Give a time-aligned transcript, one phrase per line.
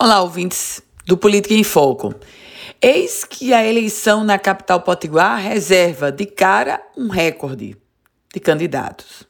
[0.00, 2.14] Olá, ouvintes do Política em Foco.
[2.80, 7.76] Eis que a eleição na capital potiguar reserva de cara um recorde
[8.32, 9.24] de candidatos.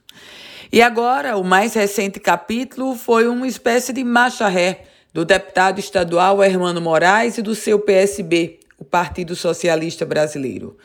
[0.71, 6.79] E agora, o mais recente capítulo foi uma espécie de marcha-ré do deputado estadual Hermano
[6.79, 10.77] Moraes e do seu PSB, o Partido Socialista Brasileiro.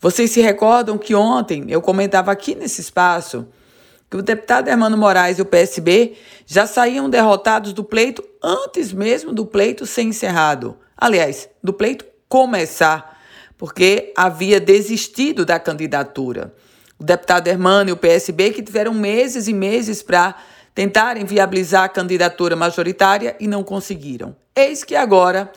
[0.00, 3.46] Vocês se recordam que ontem eu comentava aqui nesse espaço
[4.10, 6.16] que o deputado Hermano Moraes e o PSB
[6.46, 10.76] já saíam derrotados do pleito antes mesmo do pleito ser encerrado.
[10.96, 13.18] Aliás, do pleito começar,
[13.58, 16.54] porque havia desistido da candidatura.
[16.98, 20.36] O deputado Hermano e o PSB que tiveram meses e meses para
[20.74, 24.36] tentarem viabilizar a candidatura majoritária e não conseguiram.
[24.54, 25.50] Eis que agora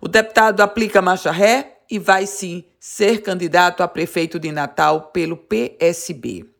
[0.00, 5.36] o deputado aplica marcha ré e vai sim ser candidato a prefeito de Natal pelo
[5.36, 6.55] PSB.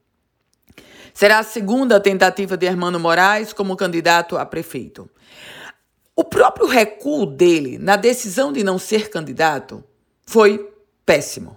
[1.17, 5.09] Será a segunda tentativa de Hermano Moraes como candidato a prefeito.
[6.15, 9.83] O próprio recuo dele na decisão de não ser candidato
[10.27, 10.71] foi
[11.07, 11.57] péssimo.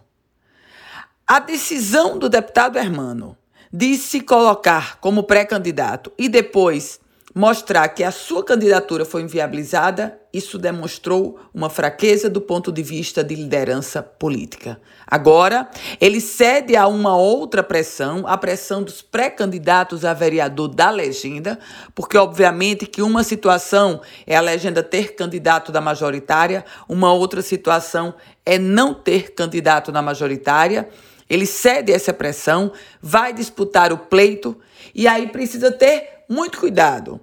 [1.28, 3.38] A decisão do deputado Hermano
[3.70, 7.02] de se colocar como pré-candidato e depois
[7.40, 13.24] mostrar que a sua candidatura foi inviabilizada, isso demonstrou uma fraqueza do ponto de vista
[13.24, 14.78] de liderança política.
[15.08, 15.70] Agora,
[16.02, 21.58] ele cede a uma outra pressão, a pressão dos pré-candidatos a vereador da legenda,
[21.96, 28.14] porque obviamente que uma situação é a legenda ter candidato da majoritária, uma outra situação
[28.46, 30.90] é não ter candidato na majoritária.
[31.30, 34.58] Ele cede essa pressão, vai disputar o pleito
[34.94, 37.22] e aí precisa ter muito cuidado.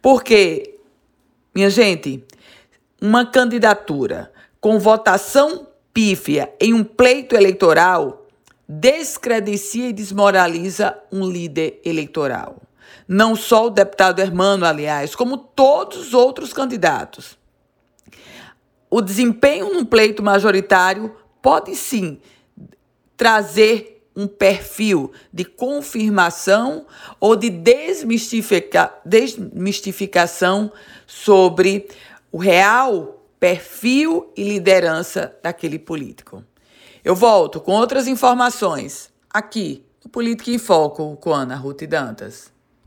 [0.00, 0.78] Porque,
[1.54, 2.24] minha gente,
[3.00, 8.26] uma candidatura com votação pífia em um pleito eleitoral
[8.68, 12.60] descredencia e desmoraliza um líder eleitoral.
[13.06, 17.38] Não só o deputado Hermano, aliás, como todos os outros candidatos.
[18.90, 22.20] O desempenho num pleito majoritário pode sim
[23.16, 26.84] trazer um perfil de confirmação
[27.20, 30.72] ou de desmistifica, desmistificação
[31.06, 31.88] sobre
[32.32, 36.42] o real perfil e liderança daquele político.
[37.04, 42.57] Eu volto com outras informações aqui no Política em Foco com Ana Ruth Dantas.